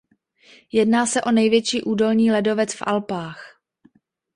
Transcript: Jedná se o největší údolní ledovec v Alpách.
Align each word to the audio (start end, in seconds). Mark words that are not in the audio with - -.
Jedná 0.71 1.05
se 1.05 1.21
o 1.21 1.31
největší 1.31 1.81
údolní 1.81 2.31
ledovec 2.31 2.73
v 2.73 2.81
Alpách. 2.85 3.61